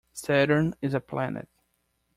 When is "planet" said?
0.99-1.47